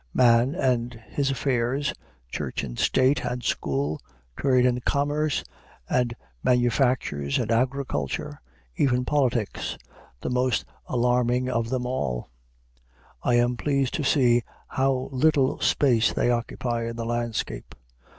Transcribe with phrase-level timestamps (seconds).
[0.15, 1.93] Man and his affairs,
[2.31, 4.01] church and state and school,
[4.35, 5.43] trade and commerce,
[5.87, 8.39] and manufactures and agriculture,
[8.75, 9.77] even politics,
[10.21, 12.29] the most alarming of them all,
[13.21, 17.75] I am pleased to see how little space they occupy in the landscape.